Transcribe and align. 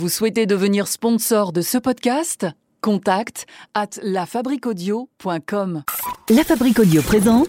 Vous 0.00 0.08
souhaitez 0.08 0.46
devenir 0.46 0.88
sponsor 0.88 1.52
de 1.52 1.60
ce 1.60 1.76
podcast? 1.76 2.46
Contact 2.80 3.44
à 3.74 3.84
lafabriquaudio.com. 4.02 5.82
La 6.30 6.42
Fabrique 6.42 6.78
Audio 6.78 7.02
présente 7.02 7.48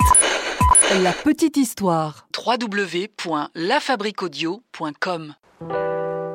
La 1.02 1.14
petite 1.14 1.56
histoire. 1.56 2.28
www.lafabriquaudio.com. 2.38 5.34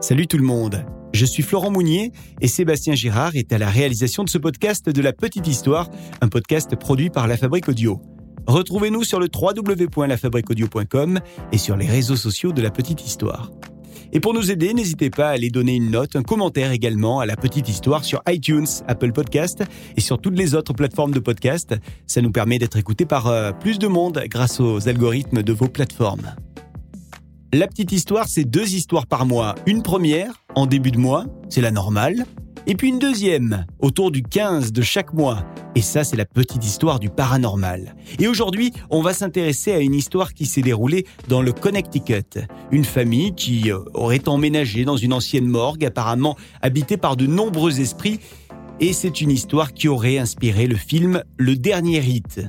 Salut 0.01 0.27
tout 0.27 0.39
le 0.39 0.45
monde, 0.45 0.87
je 1.13 1.27
suis 1.27 1.43
Florent 1.43 1.71
Mounier 1.71 2.13
et 2.41 2.49
Sébastien 2.49 2.95
Girard 2.95 3.37
est 3.37 3.53
à 3.53 3.59
la 3.59 3.69
réalisation 3.69 4.25
de 4.25 4.31
ce 4.31 4.39
podcast 4.39 4.89
de 4.89 5.03
La 5.03 5.13
Petite 5.13 5.47
Histoire, 5.47 5.91
un 6.23 6.29
podcast 6.29 6.77
produit 6.77 7.11
par 7.11 7.27
La 7.27 7.37
Fabrique 7.37 7.69
Audio. 7.69 8.01
Retrouvez-nous 8.47 9.05
sur 9.05 9.21
le 9.21 9.29
www.lafabriqueaudio.com 9.31 11.21
et 11.53 11.59
sur 11.59 11.77
les 11.77 11.87
réseaux 11.87 12.17
sociaux 12.17 12.53
de 12.53 12.63
La 12.63 12.71
Petite 12.71 13.05
Histoire. 13.05 13.51
Et 14.13 14.21
pour 14.21 14.35
nous 14.35 14.51
aider, 14.51 14.73
n'hésitez 14.75 15.11
pas 15.11 15.29
à 15.29 15.33
aller 15.33 15.51
donner 15.51 15.75
une 15.75 15.91
note, 15.91 16.17
un 16.17 16.23
commentaire 16.23 16.73
également 16.73 17.21
à 17.21 17.27
La 17.27 17.37
Petite 17.37 17.69
Histoire 17.69 18.05
sur 18.05 18.23
iTunes, 18.29 18.67
Apple 18.87 19.13
Podcast 19.13 19.63
et 19.97 20.01
sur 20.01 20.21
toutes 20.21 20.37
les 20.37 20.55
autres 20.55 20.73
plateformes 20.73 21.13
de 21.13 21.21
podcast. 21.21 21.75
Ça 22.07 22.21
nous 22.23 22.31
permet 22.31 22.59
d'être 22.59 22.77
écoutés 22.77 23.07
par 23.07 23.27
euh, 23.27 23.53
plus 23.53 23.79
de 23.79 23.87
monde 23.87 24.23
grâce 24.29 24.61
aux 24.61 24.89
algorithmes 24.89 25.43
de 25.43 25.53
vos 25.53 25.69
plateformes. 25.69 26.35
La 27.53 27.67
petite 27.67 27.93
histoire, 27.93 28.29
c'est 28.29 28.45
deux 28.45 28.75
histoires 28.75 29.07
par 29.07 29.25
mois. 29.25 29.55
Une 29.67 29.83
première, 29.83 30.45
en 30.55 30.67
début 30.67 30.91
de 30.91 30.99
mois, 30.99 31.27
c'est 31.49 31.61
la 31.61 31.71
normale. 31.71 32.25
Et 32.69 32.75
puis 32.75 32.89
une 32.89 32.99
deuxième, 32.99 33.65
autour 33.79 34.11
du 34.11 34.23
15 34.23 34.73
de 34.73 34.83
chaque 34.83 35.13
mois. 35.13 35.45
Et 35.77 35.83
ça, 35.83 36.03
c'est 36.03 36.17
la 36.17 36.25
petite 36.25 36.65
histoire 36.65 36.99
du 36.99 37.09
paranormal. 37.09 37.95
Et 38.19 38.27
aujourd'hui, 38.27 38.73
on 38.91 39.03
va 39.03 39.13
s'intéresser 39.13 39.73
à 39.73 39.79
une 39.79 39.95
histoire 39.95 40.35
qui 40.35 40.47
s'est 40.47 40.63
déroulée 40.63 41.07
dans 41.29 41.43
le 41.43 41.53
Connecticut. 41.53 42.41
Une 42.73 42.85
famille 42.85 43.37
qui 43.37 43.71
euh, 43.71 43.79
aurait 43.95 44.29
emménagé 44.29 44.85
dans 44.85 44.97
une 44.97 45.13
ancienne 45.13 45.47
morgue, 45.47 45.85
apparemment 45.85 46.37
habitée 46.61 46.97
par 46.97 47.17
de 47.17 47.27
nombreux 47.27 47.81
esprits. 47.81 48.19
Et 48.81 48.93
c'est 48.93 49.21
une 49.21 49.31
histoire 49.31 49.73
qui 49.73 49.87
aurait 49.87 50.19
inspiré 50.19 50.67
le 50.67 50.77
film 50.77 51.23
Le 51.39 51.55
Dernier 51.55 52.01
Rite. 52.01 52.41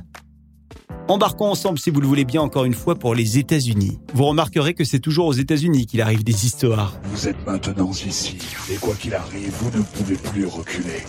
Embarquons 1.08 1.50
ensemble, 1.50 1.78
si 1.78 1.90
vous 1.90 2.00
le 2.00 2.06
voulez 2.06 2.26
bien, 2.26 2.42
encore 2.42 2.64
une 2.64 2.74
fois 2.74 2.94
pour 2.94 3.14
les 3.14 3.38
États-Unis. 3.38 3.98
Vous 4.12 4.26
remarquerez 4.26 4.74
que 4.74 4.84
c'est 4.84 4.98
toujours 4.98 5.26
aux 5.26 5.32
États-Unis 5.32 5.86
qu'il 5.86 6.02
arrive 6.02 6.22
des 6.22 6.44
histoires. 6.44 6.94
Vous 7.04 7.28
êtes 7.28 7.46
maintenant 7.46 7.90
ici, 7.90 8.36
et 8.70 8.76
quoi 8.76 8.94
qu'il 8.94 9.14
arrive, 9.14 9.50
vous 9.60 9.78
ne 9.78 9.82
pouvez 9.82 10.16
plus 10.16 10.46
reculer. 10.46 11.04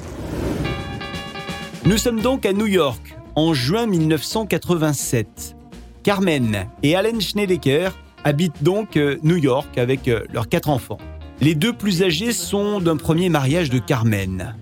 Nous 1.86 1.98
sommes 1.98 2.22
donc 2.22 2.46
à 2.46 2.54
New 2.54 2.68
York, 2.68 3.16
en 3.36 3.54
juin 3.54 3.88
1987. 3.88 5.56
Carmen 6.04 6.66
et 6.82 6.96
Allen 6.96 7.20
Schneidecker 7.20 7.90
habitent 8.24 8.64
donc 8.64 8.96
euh, 8.96 9.18
New 9.24 9.38
York 9.38 9.78
avec 9.78 10.08
euh, 10.08 10.24
leurs 10.32 10.48
quatre 10.48 10.70
enfants. 10.70 10.98
Les 11.42 11.56
deux 11.56 11.74
plus 11.74 12.04
âgés 12.04 12.32
sont 12.32 12.80
d'un 12.80 12.98
premier 12.98 13.30
mariage 13.30 13.70
de 13.70 13.80
Carmen. 13.80 14.56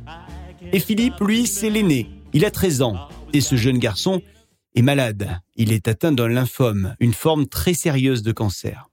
Et 0.73 0.79
Philippe, 0.79 1.19
lui, 1.19 1.47
c'est 1.47 1.69
l'aîné. 1.69 2.09
Il 2.33 2.45
a 2.45 2.51
13 2.51 2.81
ans. 2.81 2.95
Et 3.33 3.41
ce 3.41 3.55
jeune 3.55 3.79
garçon 3.79 4.21
est 4.77 4.83
malade. 4.83 5.39
Il 5.55 5.71
est 5.71 5.87
atteint 5.87 6.11
d'un 6.11 6.27
lymphome, 6.27 6.95
une 6.99 7.13
forme 7.13 7.47
très 7.47 7.73
sérieuse 7.73 8.21
de 8.21 8.31
cancer. 8.31 8.89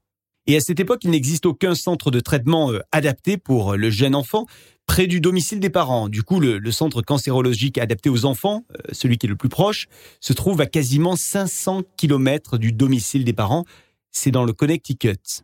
Et 0.47 0.57
à 0.57 0.61
cette 0.61 0.81
époque, 0.81 1.05
il 1.05 1.11
n'existe 1.11 1.45
aucun 1.45 1.75
centre 1.75 2.11
de 2.11 2.21
traitement 2.21 2.73
euh, 2.73 2.81
adapté 2.91 3.37
pour 3.37 3.77
le 3.77 3.91
jeune 3.91 4.15
enfant 4.15 4.47
près 4.87 5.07
du 5.07 5.21
domicile 5.21 5.61
des 5.61 5.71
parents. 5.71 6.09
Du 6.09 6.23
coup, 6.23 6.41
le, 6.41 6.59
le 6.59 6.73
centre 6.73 7.03
cancérologique 7.03 7.77
adapté 7.77 8.09
aux 8.09 8.25
enfants, 8.25 8.65
euh, 8.73 8.77
celui 8.93 9.19
qui 9.19 9.27
est 9.27 9.29
le 9.29 9.37
plus 9.37 9.49
proche, 9.51 9.87
se 10.21 10.33
trouve 10.33 10.61
à 10.63 10.67
quasiment 10.67 11.17
500 11.17 11.83
km 11.97 12.57
du 12.57 12.73
domicile 12.73 13.25
des 13.25 13.33
parents. 13.35 13.65
C'est 14.11 14.31
dans 14.31 14.45
le 14.45 14.55
Connecticut. 14.55 15.43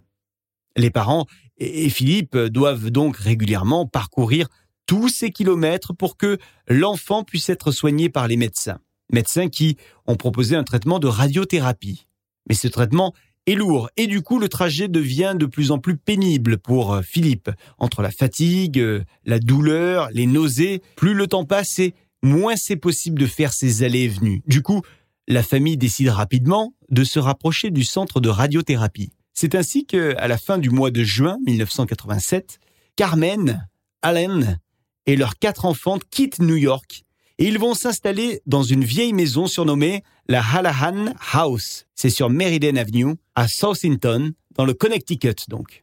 Les 0.76 0.90
parents 0.90 1.26
et 1.58 1.90
Philippe 1.90 2.36
doivent 2.36 2.90
donc 2.90 3.18
régulièrement 3.18 3.86
parcourir 3.86 4.48
tous 4.86 5.08
ces 5.08 5.30
kilomètres 5.30 5.92
pour 5.92 6.16
que 6.16 6.38
l'enfant 6.68 7.24
puisse 7.24 7.50
être 7.50 7.72
soigné 7.72 8.08
par 8.08 8.26
les 8.28 8.38
médecins. 8.38 8.78
Médecins 9.12 9.48
qui 9.48 9.76
ont 10.06 10.16
proposé 10.16 10.56
un 10.56 10.64
traitement 10.64 10.98
de 10.98 11.06
radiothérapie. 11.06 12.06
Mais 12.48 12.54
ce 12.54 12.68
traitement 12.68 13.14
est 13.46 13.54
lourd 13.54 13.90
et 13.96 14.06
du 14.06 14.22
coup 14.22 14.38
le 14.38 14.48
trajet 14.48 14.88
devient 14.88 15.34
de 15.36 15.46
plus 15.46 15.70
en 15.70 15.78
plus 15.78 15.96
pénible 15.96 16.58
pour 16.58 16.94
euh, 16.94 17.02
Philippe. 17.02 17.50
Entre 17.78 18.02
la 18.02 18.10
fatigue, 18.10 18.78
euh, 18.78 19.04
la 19.24 19.38
douleur, 19.38 20.08
les 20.12 20.26
nausées, 20.26 20.82
plus 20.96 21.14
le 21.14 21.26
temps 21.26 21.44
passe 21.44 21.78
et 21.78 21.94
moins 22.22 22.56
c'est 22.56 22.76
possible 22.76 23.18
de 23.18 23.26
faire 23.26 23.52
ces 23.52 23.82
allées 23.82 24.04
et 24.04 24.08
venues. 24.08 24.42
Du 24.46 24.62
coup, 24.62 24.82
la 25.26 25.42
famille 25.42 25.76
décide 25.76 26.08
rapidement 26.08 26.74
de 26.90 27.04
se 27.04 27.18
rapprocher 27.18 27.70
du 27.70 27.84
centre 27.84 28.20
de 28.20 28.28
radiothérapie. 28.28 29.12
C'est 29.32 29.54
ainsi 29.54 29.86
que, 29.86 30.14
à 30.18 30.28
la 30.28 30.36
fin 30.36 30.58
du 30.58 30.70
mois 30.70 30.90
de 30.90 31.02
juin 31.02 31.38
1987, 31.46 32.58
Carmen, 32.96 33.66
Allen 34.02 34.58
et 35.06 35.16
leurs 35.16 35.38
quatre 35.38 35.64
enfants 35.64 35.98
quittent 36.10 36.40
New 36.40 36.56
York 36.56 37.04
et 37.40 37.48
ils 37.48 37.58
vont 37.58 37.72
s'installer 37.72 38.42
dans 38.46 38.62
une 38.62 38.84
vieille 38.84 39.14
maison 39.14 39.46
surnommée 39.46 40.04
la 40.28 40.42
Hallahan 40.44 41.14
House. 41.32 41.86
C'est 41.94 42.10
sur 42.10 42.28
Meriden 42.28 42.76
Avenue, 42.76 43.16
à 43.34 43.48
Southampton, 43.48 44.32
dans 44.56 44.66
le 44.66 44.74
Connecticut 44.74 45.48
donc. 45.48 45.82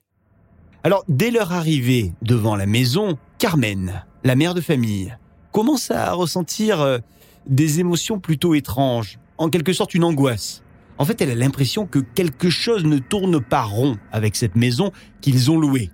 Alors, 0.84 1.03
dès 1.09 1.31
leur 1.31 1.51
arrivée 1.51 2.13
devant 2.22 2.56
la 2.56 2.67
maison, 2.67 3.17
Carmen, 3.40 4.06
la 4.23 4.35
mère 4.35 4.53
de 4.53 4.62
famille, 4.62 5.17
commence 5.51 5.90
à 5.90 6.13
ressentir 6.13 6.79
euh, 6.79 7.00
des 7.47 7.79
émotions 7.79 8.19
plutôt 8.19 8.53
étranges, 8.53 9.17
en 9.40 9.50
quelque 9.50 9.73
sorte 9.73 9.96
une 9.96 10.03
angoisse. 10.03 10.62
En 11.00 11.06
fait, 11.06 11.19
elle 11.22 11.31
a 11.31 11.35
l'impression 11.35 11.88
que 11.88 12.00
quelque 12.00 12.51
chose 12.51 12.85
ne 12.85 13.00
tourne 13.00 13.41
pas 13.41 13.63
rond 13.63 13.97
avec 14.12 14.35
cette 14.35 14.56
maison 14.56 14.91
qu'ils 15.22 15.50
ont 15.50 15.59
louée. 15.59 15.90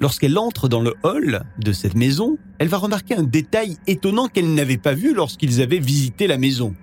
Lorsqu'elle 0.00 0.38
entre 0.38 0.68
dans 0.68 0.80
le 0.80 0.94
hall 1.02 1.42
de 1.58 1.72
cette 1.72 1.94
maison, 1.94 2.38
elle 2.58 2.68
va 2.68 2.78
remarquer 2.78 3.14
un 3.14 3.22
détail 3.22 3.76
étonnant 3.86 4.28
qu'elle 4.28 4.54
n'avait 4.54 4.78
pas 4.78 4.94
vu 4.94 5.12
lorsqu'ils 5.14 5.60
avaient 5.60 5.78
visité 5.78 6.26
la 6.26 6.38
maison. 6.38 6.74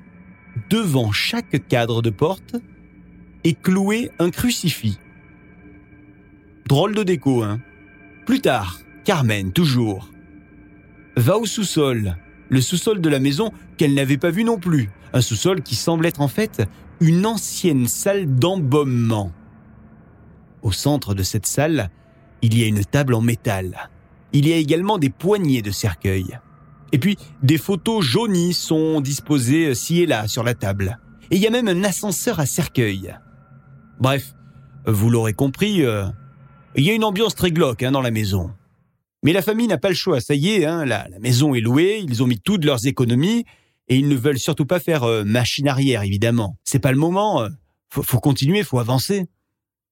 Devant 0.70 1.12
chaque 1.12 1.68
cadre 1.68 2.04
de 2.04 2.12
porte 2.12 2.56
est 3.44 3.60
cloué 3.60 4.12
un 4.20 4.30
crucifix. 4.30 5.00
Drôle 6.68 6.94
de 6.94 7.02
déco, 7.02 7.42
hein 7.42 7.60
Plus 8.28 8.40
tard, 8.40 8.80
Carmen, 9.04 9.52
toujours, 9.52 10.12
va 11.16 11.38
au 11.38 11.48
sous-sol, 11.48 12.18
le 12.50 12.62
sous-sol 12.62 13.02
de 13.02 13.10
la 13.10 13.20
maison 13.20 13.52
qu'elle 13.78 13.96
n'avait 13.96 14.18
pas 14.18 14.30
vu 14.30 14.44
non 14.44 14.60
plus. 14.60 14.90
Un 15.14 15.22
sous-sol 15.22 15.64
qui 15.64 15.76
semble 15.76 16.06
être 16.06 16.22
en 16.22 16.28
fait 16.28 16.68
une 17.00 17.26
ancienne 17.26 17.88
salle 17.88 18.36
d'embaumement. 18.36 19.32
Au 20.62 20.72
centre 20.72 21.16
de 21.16 21.24
cette 21.24 21.46
salle, 21.46 21.90
il 22.42 22.58
y 22.58 22.64
a 22.64 22.68
une 22.68 22.84
table 22.84 23.14
en 23.14 23.22
métal. 23.22 23.90
Il 24.34 24.48
y 24.48 24.54
a 24.54 24.58
également 24.58 24.98
des 24.98 25.10
poignées 25.10 25.62
de 25.62 25.72
cercueil. 25.72 26.38
Et 26.92 27.00
puis, 27.00 27.18
des 27.44 27.58
photos 27.58 28.04
jaunies 28.04 28.54
sont 28.54 29.02
disposées 29.02 29.76
ci 29.76 30.02
et 30.02 30.06
là 30.06 30.28
sur 30.28 30.44
la 30.44 30.54
table. 30.54 31.00
Et 31.32 31.36
il 31.36 31.42
y 31.42 31.48
a 31.48 31.52
même 31.52 31.68
un 31.68 31.84
ascenseur 31.84 32.40
à 32.40 32.46
cercueil. 32.46 33.14
Bref, 34.00 34.34
vous 34.86 35.10
l'aurez 35.10 35.34
compris, 35.34 35.84
euh, 35.84 36.06
il 36.76 36.84
y 36.84 36.90
a 36.90 36.94
une 36.94 37.04
ambiance 37.04 37.36
très 37.36 37.52
glauque 37.52 37.84
hein, 37.84 37.92
dans 37.92 38.02
la 38.02 38.12
maison. 38.12 38.52
Mais 39.24 39.34
la 39.34 39.42
famille 39.42 39.68
n'a 39.68 39.78
pas 39.78 39.90
le 39.90 39.96
choix, 39.96 40.22
ça 40.22 40.36
y 40.36 40.50
est, 40.50 40.66
hein, 40.66 40.86
la, 40.86 41.08
la 41.10 41.20
maison 41.20 41.56
est 41.56 41.60
louée, 41.60 42.00
ils 42.08 42.24
ont 42.24 42.28
mis 42.28 42.40
toutes 42.40 42.64
leurs 42.64 42.86
économies, 42.86 43.46
et 43.90 43.96
ils 43.96 44.08
ne 44.08 44.16
veulent 44.16 44.40
surtout 44.40 44.66
pas 44.66 44.80
faire 44.80 45.04
euh, 45.04 45.24
machine 45.24 45.68
arrière, 45.68 46.04
évidemment. 46.04 46.58
C'est 46.64 46.80
pas 46.80 46.92
le 46.92 46.98
moment, 46.98 47.42
euh, 47.42 47.50
faut, 47.90 48.04
faut 48.04 48.20
continuer, 48.20 48.64
faut 48.64 48.80
avancer. 48.80 49.26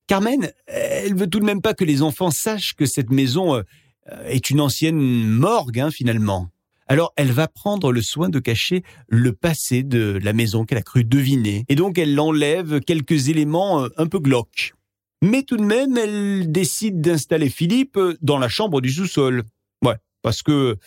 Carmen, 0.08 0.52
elle 0.68 1.16
veut 1.16 1.28
tout 1.28 1.40
de 1.40 1.46
même 1.46 1.62
pas 1.62 1.74
que 1.74 1.84
les 1.84 2.02
enfants 2.02 2.30
sachent 2.30 2.76
que 2.76 2.86
cette 2.86 3.10
maison 3.10 3.56
euh, 3.56 3.64
est 4.28 4.50
une 4.52 4.62
ancienne 4.62 5.00
morgue, 5.28 5.80
hein, 5.80 5.90
finalement. 5.90 6.50
Alors, 6.88 7.12
elle 7.16 7.32
va 7.32 7.48
prendre 7.48 7.92
le 7.92 8.04
soin 8.04 8.30
de 8.30 8.38
cacher 8.38 8.84
le 9.08 9.34
passé 9.34 9.82
de 9.82 10.20
la 10.22 10.34
maison 10.34 10.66
qu'elle 10.66 10.78
a 10.78 10.84
cru 10.84 11.04
deviner. 11.04 11.66
Et 11.70 11.76
donc, 11.76 11.98
elle 11.98 12.20
enlève 12.20 12.82
quelques 12.82 13.30
éléments 13.30 13.84
euh, 13.84 13.90
un 13.98 14.06
peu 14.06 14.20
glauques. 14.20 14.76
Mais 15.24 15.42
tout 15.42 15.58
de 15.58 15.64
même, 15.64 15.98
elle 15.98 16.52
décide 16.52 17.02
d'installer 17.02 17.50
Philippe 17.50 17.98
euh, 17.98 18.16
dans 18.22 18.38
la 18.38 18.48
chambre 18.48 18.82
du 18.82 18.92
sous-sol. 18.92 19.44
Ouais, 19.84 19.96
parce 20.22 20.44
que 20.44 20.78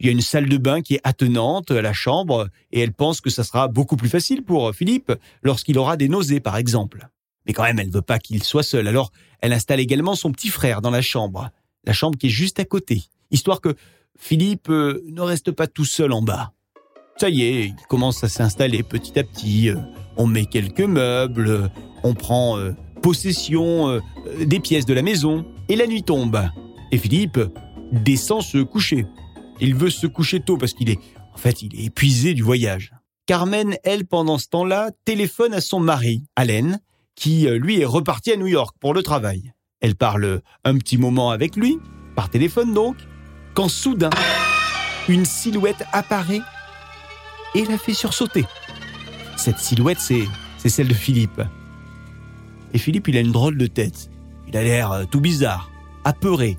il 0.00 0.06
y 0.06 0.08
a 0.08 0.12
une 0.12 0.22
salle 0.22 0.48
de 0.48 0.56
bain 0.56 0.80
qui 0.80 0.94
est 0.94 1.00
attenante 1.04 1.70
à 1.70 1.82
la 1.82 1.92
chambre 1.92 2.48
et 2.72 2.80
elle 2.80 2.94
pense 2.94 3.20
que 3.20 3.28
ça 3.28 3.44
sera 3.44 3.68
beaucoup 3.68 3.96
plus 3.96 4.08
facile 4.08 4.42
pour 4.42 4.74
Philippe 4.74 5.12
lorsqu'il 5.42 5.76
aura 5.76 5.98
des 5.98 6.08
nausées, 6.08 6.40
par 6.40 6.56
exemple. 6.56 7.08
Mais 7.46 7.52
quand 7.52 7.62
même, 7.64 7.78
elle 7.78 7.90
veut 7.90 8.02
pas 8.02 8.18
qu'il 8.18 8.42
soit 8.42 8.62
seul. 8.62 8.88
Alors, 8.88 9.12
elle 9.40 9.52
installe 9.52 9.80
également 9.80 10.14
son 10.14 10.32
petit 10.32 10.48
frère 10.48 10.80
dans 10.80 10.90
la 10.90 11.02
chambre, 11.02 11.50
la 11.84 11.92
chambre 11.92 12.18
qui 12.18 12.28
est 12.28 12.30
juste 12.30 12.58
à 12.60 12.64
côté, 12.64 13.02
histoire 13.30 13.60
que 13.60 13.74
Philippe 14.18 14.70
euh, 14.70 15.02
ne 15.10 15.20
reste 15.20 15.50
pas 15.50 15.66
tout 15.66 15.84
seul 15.84 16.12
en 16.12 16.22
bas. 16.22 16.52
Ça 17.18 17.28
y 17.28 17.42
est, 17.42 17.64
il 17.66 17.74
commence 17.88 18.24
à 18.24 18.28
s'installer 18.28 18.82
petit 18.82 19.18
à 19.18 19.24
petit. 19.24 19.68
euh, 19.68 19.76
On 20.16 20.26
met 20.26 20.46
quelques 20.46 20.80
meubles, 20.80 21.70
on 22.02 22.14
prend 22.14 22.56
euh, 22.58 22.72
possession 23.02 24.00
des 24.46 24.60
pièces 24.60 24.86
de 24.86 24.94
la 24.94 25.02
maison, 25.02 25.44
et 25.68 25.76
la 25.76 25.86
nuit 25.86 26.02
tombe. 26.02 26.40
Et 26.90 26.96
Philippe 26.96 27.38
descend 27.92 28.40
se 28.42 28.58
coucher. 28.58 29.06
Il 29.60 29.74
veut 29.74 29.90
se 29.90 30.06
coucher 30.06 30.40
tôt 30.40 30.56
parce 30.56 30.72
qu'il 30.72 30.88
est, 30.88 30.98
en 31.34 31.36
fait, 31.36 31.60
il 31.60 31.78
est 31.78 31.84
épuisé 31.84 32.32
du 32.32 32.42
voyage. 32.42 32.92
Carmen, 33.26 33.76
elle, 33.84 34.06
pendant 34.06 34.38
ce 34.38 34.48
temps-là, 34.48 34.90
téléphone 35.04 35.52
à 35.54 35.60
son 35.60 35.80
mari, 35.80 36.24
Allen, 36.36 36.80
qui, 37.14 37.48
euh, 37.48 37.58
lui, 37.58 37.80
est 37.80 37.84
reparti 37.84 38.32
à 38.32 38.36
New 38.36 38.46
York 38.46 38.76
pour 38.80 38.94
le 38.94 39.02
travail. 39.02 39.52
Elle 39.80 39.96
parle 39.96 40.40
un 40.64 40.78
petit 40.78 40.98
moment 40.98 41.30
avec 41.30 41.56
lui, 41.56 41.78
par 42.14 42.30
téléphone 42.30 42.72
donc, 42.72 42.96
quand 43.54 43.68
soudain, 43.68 44.10
une 45.08 45.24
silhouette 45.24 45.84
apparaît 45.92 46.40
et 47.54 47.64
la 47.64 47.78
fait 47.78 47.94
sursauter. 47.94 48.44
Cette 49.36 49.58
silhouette, 49.58 50.00
c'est, 50.00 50.26
celle 50.68 50.88
de 50.88 50.94
Philippe. 50.94 51.42
Et 52.72 52.78
Philippe, 52.78 53.08
il 53.08 53.16
a 53.16 53.20
une 53.20 53.32
drôle 53.32 53.58
de 53.58 53.66
tête. 53.66 54.10
Il 54.48 54.56
a 54.56 54.62
l'air 54.62 54.92
euh, 54.92 55.04
tout 55.04 55.20
bizarre, 55.20 55.70
apeuré. 56.04 56.58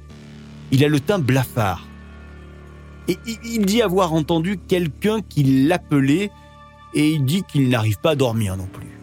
Il 0.71 0.83
a 0.83 0.87
le 0.87 0.99
teint 0.99 1.19
blafard. 1.19 1.87
Et 3.07 3.17
il 3.43 3.65
dit 3.65 3.81
avoir 3.81 4.13
entendu 4.13 4.57
quelqu'un 4.57 5.21
qui 5.21 5.43
l'appelait 5.67 6.31
et 6.95 7.11
il 7.11 7.25
dit 7.25 7.43
qu'il 7.43 7.69
n'arrive 7.69 7.99
pas 7.99 8.11
à 8.11 8.15
dormir 8.15 8.57
non 8.57 8.65
plus. 8.65 8.94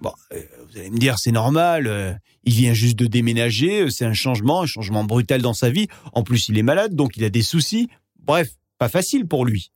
Bon, 0.00 0.12
euh, 0.32 0.42
vous 0.68 0.78
allez 0.78 0.90
me 0.90 0.98
dire, 0.98 1.18
c'est 1.18 1.32
normal, 1.32 1.86
euh, 1.86 2.12
il 2.44 2.54
vient 2.54 2.72
juste 2.72 2.96
de 2.96 3.06
déménager, 3.06 3.90
c'est 3.90 4.04
un 4.04 4.12
changement, 4.12 4.62
un 4.62 4.66
changement 4.66 5.04
brutal 5.04 5.42
dans 5.42 5.54
sa 5.54 5.70
vie. 5.70 5.88
En 6.12 6.22
plus, 6.22 6.48
il 6.48 6.58
est 6.58 6.62
malade, 6.62 6.94
donc 6.94 7.16
il 7.16 7.24
a 7.24 7.30
des 7.30 7.42
soucis. 7.42 7.88
Bref, 8.18 8.48
pas 8.78 8.88
facile 8.88 9.26
pour 9.26 9.44
lui. 9.44 9.72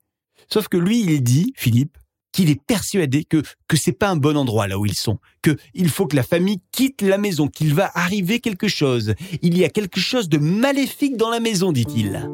Sauf 0.48 0.68
que 0.68 0.76
lui, 0.76 1.00
il 1.00 1.22
dit, 1.22 1.52
Philippe, 1.56 1.98
qu'il 2.32 2.50
est 2.50 2.60
persuadé 2.60 3.24
que 3.24 3.42
que 3.68 3.76
c'est 3.76 3.92
pas 3.92 4.08
un 4.08 4.16
bon 4.16 4.36
endroit 4.36 4.66
là 4.66 4.78
où 4.78 4.86
ils 4.86 4.94
sont, 4.94 5.18
que 5.42 5.56
il 5.74 5.90
faut 5.90 6.06
que 6.06 6.16
la 6.16 6.22
famille 6.22 6.60
quitte 6.72 7.02
la 7.02 7.18
maison, 7.18 7.46
qu'il 7.46 7.74
va 7.74 7.90
arriver 7.94 8.40
quelque 8.40 8.68
chose. 8.68 9.14
Il 9.42 9.56
y 9.56 9.64
a 9.64 9.68
quelque 9.68 10.00
chose 10.00 10.28
de 10.28 10.38
maléfique 10.38 11.16
dans 11.16 11.30
la 11.30 11.40
maison, 11.40 11.72
dit-il. 11.72 12.28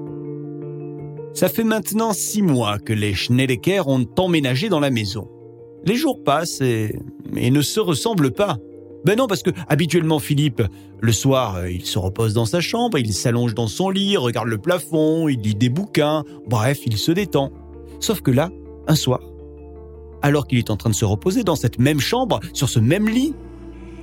Ça 1.34 1.48
fait 1.48 1.64
maintenant 1.64 2.12
six 2.12 2.42
mois 2.42 2.78
que 2.78 2.92
les 2.92 3.14
Schneideker 3.14 3.86
ont 3.88 4.06
emménagé 4.18 4.68
dans 4.68 4.80
la 4.80 4.90
maison. 4.90 5.28
Les 5.84 5.94
jours 5.94 6.22
passent 6.22 6.60
et, 6.60 6.98
ne 7.34 7.62
se 7.62 7.80
ressemblent 7.80 8.32
pas. 8.32 8.56
Ben 9.04 9.16
non, 9.16 9.26
parce 9.26 9.42
que 9.42 9.50
habituellement 9.68 10.18
Philippe, 10.18 10.62
le 11.00 11.12
soir, 11.12 11.66
il 11.68 11.86
se 11.86 11.98
repose 11.98 12.34
dans 12.34 12.46
sa 12.46 12.60
chambre, 12.60 12.98
il 12.98 13.12
s'allonge 13.12 13.54
dans 13.54 13.68
son 13.68 13.90
lit, 13.90 14.16
regarde 14.16 14.48
le 14.48 14.58
plafond, 14.58 15.28
il 15.28 15.40
lit 15.40 15.54
des 15.54 15.68
bouquins, 15.68 16.24
bref, 16.46 16.80
il 16.84 16.98
se 16.98 17.12
détend. 17.12 17.52
Sauf 18.00 18.20
que 18.20 18.30
là, 18.30 18.50
un 18.88 18.96
soir, 18.96 19.20
alors 20.20 20.46
qu'il 20.46 20.58
est 20.58 20.70
en 20.70 20.76
train 20.76 20.90
de 20.90 20.94
se 20.94 21.04
reposer 21.04 21.44
dans 21.44 21.56
cette 21.56 21.78
même 21.78 22.00
chambre, 22.00 22.40
sur 22.52 22.68
ce 22.68 22.80
même 22.80 23.08
lit, 23.08 23.34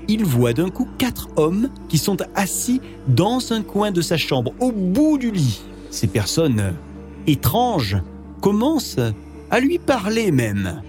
il 0.07 0.24
voit 0.24 0.54
d'un 0.54 0.69
coup 0.69 0.88
quatre 0.98 1.30
hommes 1.36 1.69
qui 1.89 1.98
sont 1.98 2.18
assis 2.36 2.80
dans 3.07 3.51
un 3.51 3.62
coin 3.62 3.92
de 3.92 4.01
sa 4.01 4.18
chambre, 4.18 4.54
au 4.60 4.72
bout 4.72 5.18
du 5.18 5.31
lit. 5.31 5.62
Ces 5.89 6.07
personnes 6.07 6.74
étranges 7.27 7.98
commencent 8.42 9.00
à 9.50 9.60
lui 9.60 9.80
parler 9.80 10.31
même. 10.31 10.81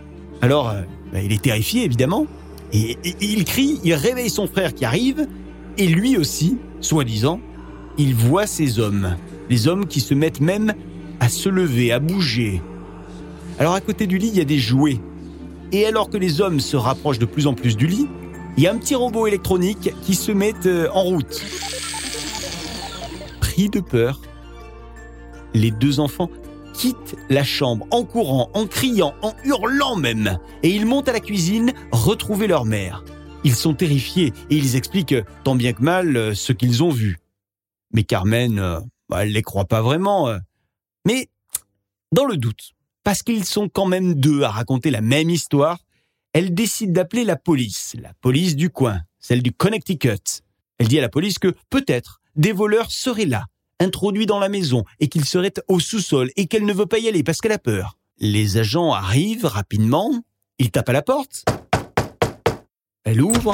Alors, 0.43 0.71
euh, 0.71 0.83
ben, 1.13 1.25
il 1.25 1.33
est 1.33 1.43
terrifié 1.43 1.85
évidemment, 1.85 2.27
et, 2.73 2.99
et 3.05 3.17
il 3.21 3.45
crie, 3.45 3.81
il 3.85 3.95
réveille 3.95 4.31
son 4.31 4.47
frère 4.47 4.75
qui 4.75 4.85
arrive, 4.85 5.27
et 5.79 5.87
lui 5.87 6.17
aussi, 6.17 6.59
soi-disant, 6.81 7.41
il 7.99 8.15
voit 8.15 8.47
ces 8.47 8.79
hommes, 8.79 9.17
les 9.49 9.69
hommes 9.69 9.87
qui 9.87 10.01
se 10.01 10.15
mettent 10.15 10.41
même 10.41 10.75
à 11.21 11.29
se 11.29 11.49
lever, 11.49 11.93
à 11.93 11.99
bouger. 11.99 12.61
Alors 13.59 13.75
à 13.75 13.81
côté 13.81 14.07
du 14.07 14.19
lit, 14.19 14.29
il 14.29 14.37
y 14.37 14.41
a 14.41 14.45
des 14.45 14.59
jouets 14.59 15.01
et 15.73 15.87
alors 15.87 16.11
que 16.11 16.17
les 16.17 16.41
hommes 16.41 16.61
se 16.61 16.77
rapprochent 16.77 17.19
de 17.19 17.27
plus 17.27 17.47
en 17.47 17.55
plus 17.55 17.77
du 17.77 17.87
lit, 17.87 18.09
il 18.57 18.63
y 18.63 18.67
a 18.67 18.73
un 18.73 18.79
petit 18.79 18.95
robot 18.95 19.27
électronique 19.27 19.93
qui 20.03 20.15
se 20.15 20.33
met 20.33 20.55
euh, 20.67 20.89
en 20.93 21.03
route. 21.03 21.45
Pris 23.41 23.69
de 23.69 23.81
peur, 23.81 24.21
les 25.55 25.71
deux 25.71 26.01
enfants 26.01 26.31
quittent 26.77 27.17
la 27.29 27.45
chambre 27.45 27.87
en 27.91 28.05
courant, 28.05 28.51
en 28.55 28.67
criant, 28.67 29.15
en 29.23 29.35
hurlant 29.45 29.97
même, 29.97 30.39
et 30.63 30.71
ils 30.71 30.87
montent 30.87 31.09
à 31.09 31.13
la 31.13 31.21
cuisine 31.21 31.73
retrouver 31.91 32.47
leur 32.47 32.65
mère. 32.65 33.05
Ils 33.45 33.55
sont 33.55 33.75
terrifiés 33.75 34.33
et 34.51 34.57
ils 34.57 34.77
expliquent 34.77 35.17
tant 35.45 35.55
bien 35.55 35.73
que 35.73 35.83
mal 35.83 36.17
euh, 36.17 36.35
ce 36.35 36.53
qu'ils 36.53 36.83
ont 36.83 36.91
vu. 36.91 37.19
Mais 37.93 38.03
Carmen, 38.03 38.59
euh, 38.59 38.81
bah, 39.09 39.23
elle 39.23 39.31
ne 39.31 39.35
les 39.35 39.43
croit 39.43 39.67
pas 39.67 39.83
vraiment. 39.83 40.37
Mais 41.07 41.29
dans 42.13 42.27
le 42.27 42.37
doute, 42.37 42.73
parce 43.05 43.23
qu'ils 43.23 43.45
sont 43.45 43.69
quand 43.69 43.87
même 43.87 44.15
deux 44.15 44.43
à 44.43 44.51
raconter 44.51 44.91
la 44.91 45.01
même 45.01 45.31
histoire, 45.31 45.79
elle 46.33 46.53
décide 46.53 46.93
d'appeler 46.93 47.25
la 47.25 47.37
police, 47.37 47.95
la 48.01 48.13
police 48.21 48.57
du 48.57 48.69
coin, 48.69 49.01
celle 49.21 49.43
du 49.43 49.53
Connecticut. 49.53 50.43
Elle 50.79 50.89
dit 50.89 50.99
à 50.99 51.03
la 51.03 51.09
police 51.09 51.39
que 51.39 51.55
peut-être 51.71 52.21
des 52.35 52.53
voleurs 52.53 52.91
seraient 52.91 53.25
là, 53.25 53.47
introduits 53.81 54.27
dans 54.27 54.39
la 54.39 54.49
maison, 54.49 54.85
et 55.01 55.09
qu'ils 55.09 55.25
seraient 55.25 55.55
au 55.69 55.81
sous-sol, 55.81 56.31
et 56.37 56.47
qu'elle 56.47 56.65
ne 56.65 56.73
veut 56.73 56.87
pas 56.87 56.99
y 56.99 57.09
aller 57.09 57.23
parce 57.23 57.41
qu'elle 57.41 57.53
a 57.53 57.59
peur. 57.59 57.99
Les 58.19 58.57
agents 58.57 58.93
arrivent 58.93 59.45
rapidement, 59.45 60.25
ils 60.59 60.71
tapent 60.71 60.89
à 60.89 60.95
la 60.95 61.03
porte. 61.03 61.45
Elle 63.05 63.21
ouvre, 63.21 63.53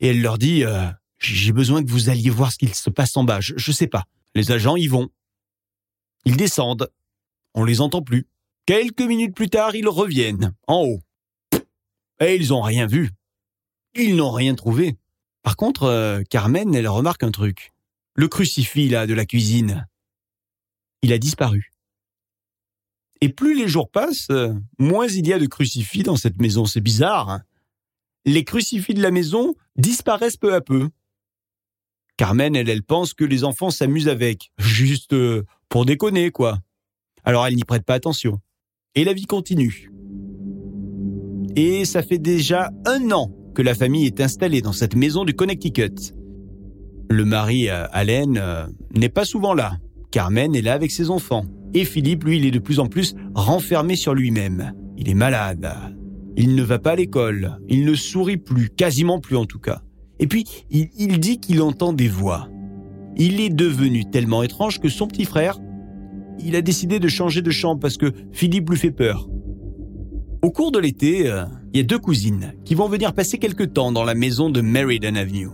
et 0.00 0.08
elle 0.08 0.20
leur 0.20 0.38
dit 0.38 0.64
euh, 0.64 0.86
J'ai 1.18 1.52
besoin 1.52 1.82
que 1.82 1.90
vous 1.90 2.10
alliez 2.10 2.30
voir 2.30 2.52
ce 2.52 2.58
qu'il 2.58 2.74
se 2.74 2.90
passe 2.90 3.16
en 3.16 3.24
bas, 3.24 3.40
je, 3.40 3.54
je 3.56 3.72
sais 3.72 3.86
pas. 3.86 4.04
Les 4.34 4.52
agents 4.52 4.76
y 4.76 4.86
vont. 4.86 5.08
Ils 6.24 6.36
descendent, 6.36 6.90
on 7.54 7.64
les 7.64 7.80
entend 7.80 8.02
plus. 8.02 8.26
Quelques 8.66 9.00
minutes 9.00 9.34
plus 9.34 9.48
tard, 9.48 9.74
ils 9.74 9.88
reviennent, 9.88 10.54
en 10.66 10.82
haut. 10.82 11.00
Et 12.20 12.36
ils 12.36 12.48
n'ont 12.48 12.60
rien 12.60 12.86
vu. 12.86 13.10
Ils 13.94 14.14
n'ont 14.14 14.30
rien 14.30 14.54
trouvé. 14.54 14.96
Par 15.42 15.56
contre, 15.56 15.84
euh, 15.84 16.22
Carmen, 16.28 16.74
elle 16.74 16.86
remarque 16.86 17.22
un 17.22 17.30
truc. 17.30 17.72
Le 18.14 18.28
crucifix, 18.28 18.88
là, 18.88 19.06
de 19.06 19.14
la 19.14 19.24
cuisine. 19.24 19.86
Il 21.02 21.12
a 21.12 21.18
disparu. 21.18 21.72
Et 23.20 23.28
plus 23.28 23.56
les 23.56 23.68
jours 23.68 23.90
passent, 23.90 24.28
moins 24.78 25.06
il 25.06 25.26
y 25.26 25.32
a 25.32 25.38
de 25.38 25.46
crucifix 25.46 26.02
dans 26.02 26.16
cette 26.16 26.40
maison. 26.40 26.64
C'est 26.64 26.80
bizarre. 26.80 27.28
Hein. 27.30 27.42
les 28.24 28.44
crucifix 28.44 28.94
de 28.94 29.02
la 29.02 29.10
maison 29.10 29.54
disparaissent 29.76 30.36
peu 30.36 30.54
à 30.54 30.60
peu. 30.60 30.88
Carmen, 32.16 32.54
elle, 32.54 32.68
elle 32.68 32.82
pense 32.82 33.14
que 33.14 33.24
les 33.24 33.44
enfants 33.44 33.70
s'amusent 33.70 34.08
avec. 34.08 34.52
Juste 34.58 35.14
euh, 35.14 35.46
pour 35.70 35.86
déconner, 35.86 36.30
quoi. 36.30 36.58
Alors 37.24 37.46
elle 37.46 37.54
n'y 37.54 37.64
prête 37.64 37.84
pas 37.84 37.94
attention. 37.94 38.40
Et 38.94 39.04
la 39.04 39.12
vie 39.12 39.26
continue. 39.26 39.90
Et 41.56 41.84
ça 41.84 42.02
fait 42.02 42.18
déjà 42.18 42.70
un 42.86 43.10
an 43.10 43.32
que 43.54 43.62
la 43.62 43.74
famille 43.74 44.06
est 44.06 44.20
installée 44.20 44.62
dans 44.62 44.72
cette 44.72 44.94
maison 44.94 45.24
du 45.24 45.34
Connecticut. 45.34 46.12
Le 47.10 47.24
mari, 47.24 47.68
euh, 47.68 47.86
Allen, 47.90 48.38
euh, 48.40 48.66
n'est 48.94 49.08
pas 49.08 49.24
souvent 49.24 49.52
là. 49.52 49.72
Carmen 50.12 50.54
est 50.54 50.62
là 50.62 50.74
avec 50.74 50.92
ses 50.92 51.10
enfants. 51.10 51.44
Et 51.74 51.84
Philippe, 51.84 52.24
lui, 52.24 52.38
il 52.38 52.46
est 52.46 52.52
de 52.52 52.60
plus 52.60 52.78
en 52.78 52.86
plus 52.86 53.16
renfermé 53.34 53.96
sur 53.96 54.14
lui-même. 54.14 54.72
Il 54.96 55.08
est 55.08 55.14
malade. 55.14 55.68
Il 56.36 56.54
ne 56.54 56.62
va 56.62 56.78
pas 56.78 56.92
à 56.92 56.96
l'école. 56.96 57.58
Il 57.68 57.84
ne 57.84 57.94
sourit 57.94 58.36
plus, 58.36 58.70
quasiment 58.70 59.18
plus 59.18 59.36
en 59.36 59.44
tout 59.44 59.58
cas. 59.58 59.82
Et 60.20 60.28
puis, 60.28 60.44
il, 60.70 61.18
dit 61.18 61.40
qu'il 61.40 61.62
entend 61.62 61.92
des 61.92 62.08
voix. 62.08 62.48
Il 63.16 63.40
est 63.40 63.50
devenu 63.50 64.08
tellement 64.08 64.42
étrange 64.42 64.78
que 64.78 64.88
son 64.88 65.08
petit 65.08 65.24
frère 65.24 65.58
il 66.44 66.56
a 66.56 66.62
décidé 66.62 66.98
de 66.98 67.08
changer 67.08 67.42
de 67.42 67.50
chambre 67.50 67.80
parce 67.80 67.96
que 67.96 68.12
Philippe 68.32 68.70
lui 68.70 68.78
fait 68.78 68.90
peur. 68.90 69.28
Au 70.42 70.50
cours 70.50 70.72
de 70.72 70.78
l'été, 70.78 71.30
euh, 71.30 71.44
il 71.72 71.78
y 71.78 71.80
a 71.80 71.84
deux 71.84 71.98
cousines 71.98 72.54
qui 72.64 72.74
vont 72.74 72.88
venir 72.88 73.12
passer 73.12 73.38
quelque 73.38 73.64
temps 73.64 73.92
dans 73.92 74.04
la 74.04 74.14
maison 74.14 74.48
de 74.48 74.60
Meriden 74.60 75.16
Avenue. 75.16 75.48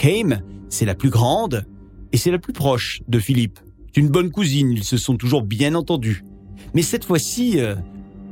Kame, 0.00 0.40
c'est 0.70 0.86
la 0.86 0.94
plus 0.94 1.10
grande 1.10 1.66
et 2.12 2.16
c'est 2.16 2.30
la 2.30 2.38
plus 2.38 2.54
proche 2.54 3.02
de 3.06 3.18
Philippe. 3.18 3.58
C'est 3.92 4.00
une 4.00 4.08
bonne 4.08 4.30
cousine, 4.30 4.72
ils 4.72 4.82
se 4.82 4.96
sont 4.96 5.18
toujours 5.18 5.42
bien 5.42 5.74
entendus. 5.74 6.24
Mais 6.72 6.80
cette 6.80 7.04
fois-ci, 7.04 7.60
euh, 7.60 7.74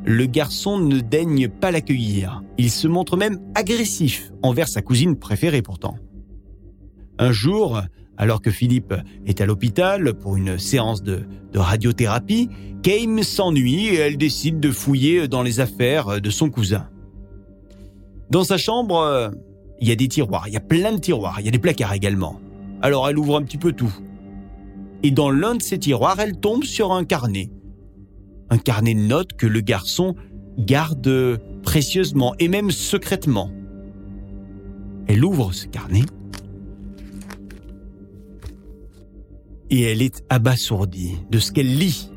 le 0.03 0.25
garçon 0.25 0.79
ne 0.79 1.01
daigne 1.01 1.47
pas 1.47 1.71
l'accueillir. 1.71 2.43
Il 2.57 2.71
se 2.71 2.89
montre 2.89 3.19
même 3.19 3.39
agressif 3.55 4.33
envers 4.41 4.67
sa 4.67 4.81
cousine 4.81 5.17
préférée 5.17 5.61
pourtant. 5.61 5.97
Un 7.19 7.33
jour, 7.33 7.83
alors 8.17 8.41
que 8.41 8.51
Philippe 8.51 8.95
est 9.27 9.43
à 9.43 9.45
l'hôpital 9.45 10.15
pour 10.15 10.39
une 10.39 10.59
séance 10.59 11.03
de, 11.03 11.27
radiothérapie, 11.55 12.49
Kame 12.83 13.23
s'ennuie 13.23 13.89
et 13.89 13.97
elle 13.97 14.17
décide 14.17 14.59
de 14.59 14.71
fouiller 14.71 15.29
dans 15.29 15.43
les 15.43 15.61
affaires 15.61 16.19
de 16.19 16.31
son 16.31 16.49
cousin. 16.49 16.89
Dans 18.31 18.45
sa 18.45 18.57
chambre, 18.57 19.33
il 19.81 19.89
y 19.89 19.93
a 19.93 19.97
des 19.97 20.09
tiroirs, 20.09 20.49
il 20.49 20.55
y 20.55 20.57
a 20.57 20.61
plein 20.61 20.93
de 20.93 20.99
tiroirs, 20.99 21.41
il 21.41 21.47
y 21.47 21.49
a 21.49 21.53
des 21.53 21.59
placards 21.59 21.93
également. 21.93 22.41
Alors 22.83 23.09
elle 23.09 23.19
ouvre 23.19 23.37
un 23.37 23.43
petit 23.43 23.59
peu 23.59 23.73
tout. 23.73 23.95
Et 25.03 25.11
dans 25.11 25.31
l'un 25.31 25.55
de 25.55 25.63
ces 25.63 25.79
tiroirs, 25.79 26.19
elle 26.19 26.39
tombe 26.39 26.65
sur 26.65 26.93
un 26.93 27.05
carnet. 27.05 27.51
Un 28.51 28.59
carnet 28.59 28.95
de 28.95 29.01
notes 29.01 29.35
que 29.35 29.47
le 29.47 29.61
garçon 29.61 30.15
garde 30.59 31.41
précieusement 31.63 32.35
et 32.39 32.49
même 32.49 32.71
secrètement. 32.71 33.53
Elle 35.07 35.25
ouvre 35.25 35.53
ce 35.53 35.67
carnet 35.67 36.03
et 39.71 39.83
elle 39.83 40.03
est 40.03 40.25
abasourdie 40.29 41.17
de 41.31 41.39
ce 41.39 41.53
qu'elle 41.53 41.79
lit. 41.79 42.11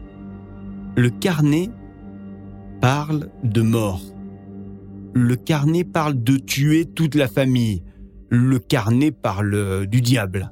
Le 0.96 1.10
carnet 1.10 1.70
parle 2.80 3.30
de 3.44 3.62
mort. 3.62 4.02
Le 5.14 5.36
carnet 5.36 5.84
parle 5.84 6.24
de 6.24 6.38
tuer 6.38 6.86
toute 6.86 7.16
la 7.16 7.28
famille. 7.28 7.84
Le 8.30 8.60
carnet 8.60 9.12
parle 9.12 9.86
du 9.88 10.02
diable. 10.02 10.52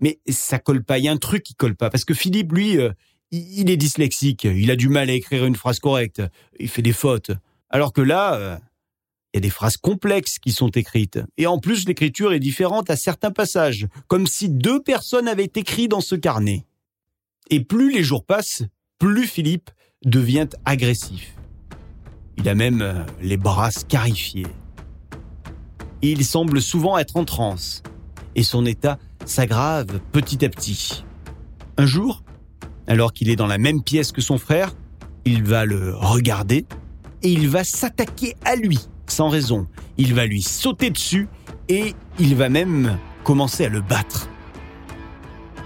Mais 0.00 0.18
ça 0.28 0.58
colle 0.58 0.84
pas, 0.84 0.98
il 0.98 1.04
y 1.04 1.08
a 1.08 1.12
un 1.12 1.16
truc 1.16 1.42
qui 1.42 1.54
colle 1.54 1.76
pas, 1.76 1.88
parce 1.88 2.04
que 2.04 2.12
Philippe, 2.12 2.52
lui, 2.52 2.76
euh, 2.76 2.90
il 3.30 3.70
est 3.70 3.76
dyslexique, 3.76 4.44
il 4.44 4.70
a 4.70 4.76
du 4.76 4.88
mal 4.88 5.08
à 5.08 5.12
écrire 5.12 5.46
une 5.46 5.54
phrase 5.54 5.78
correcte, 5.78 6.20
il 6.58 6.68
fait 6.68 6.82
des 6.82 6.92
fautes. 6.92 7.30
Alors 7.70 7.92
que 7.92 8.02
là, 8.02 8.34
euh, 8.34 8.56
Il 9.32 9.38
y 9.38 9.38
a 9.38 9.40
des 9.40 9.50
phrases 9.50 9.78
complexes 9.78 10.38
qui 10.38 10.52
sont 10.52 10.68
écrites. 10.68 11.18
Et 11.38 11.46
en 11.46 11.58
plus, 11.58 11.86
l'écriture 11.88 12.34
est 12.34 12.40
différente 12.40 12.90
à 12.90 12.96
certains 12.96 13.30
passages, 13.30 13.86
comme 14.06 14.26
si 14.26 14.50
deux 14.50 14.82
personnes 14.82 15.26
avaient 15.26 15.50
écrit 15.54 15.88
dans 15.88 16.02
ce 16.02 16.14
carnet. 16.14 16.66
Et 17.48 17.60
plus 17.64 17.90
les 17.90 18.04
jours 18.04 18.26
passent, 18.26 18.62
plus 18.98 19.26
Philippe 19.26 19.70
devient 20.04 20.48
agressif. 20.66 21.34
Il 22.38 22.48
a 22.48 22.54
même 22.54 22.82
euh, 22.82 23.04
les 23.20 23.36
bras 23.36 23.70
scarifiés. 23.70 24.46
Il 26.02 26.24
semble 26.24 26.60
souvent 26.60 26.98
être 26.98 27.16
en 27.16 27.24
transe. 27.24 27.82
Et 28.34 28.42
son 28.42 28.66
état 28.66 28.98
s'aggrave 29.24 30.00
petit 30.10 30.44
à 30.44 30.48
petit. 30.48 31.04
Un 31.76 31.86
jour, 31.86 32.22
alors 32.86 33.12
qu'il 33.12 33.30
est 33.30 33.36
dans 33.36 33.46
la 33.46 33.58
même 33.58 33.82
pièce 33.82 34.12
que 34.12 34.20
son 34.20 34.38
frère, 34.38 34.74
il 35.24 35.44
va 35.44 35.64
le 35.64 35.94
regarder 35.94 36.66
et 37.22 37.30
il 37.30 37.48
va 37.48 37.62
s'attaquer 37.62 38.34
à 38.44 38.56
lui 38.56 38.80
sans 39.06 39.28
raison. 39.28 39.68
Il 39.98 40.14
va 40.14 40.26
lui 40.26 40.42
sauter 40.42 40.90
dessus 40.90 41.28
et 41.68 41.94
il 42.18 42.34
va 42.34 42.48
même 42.48 42.98
commencer 43.24 43.66
à 43.66 43.68
le 43.68 43.80
battre. 43.80 44.28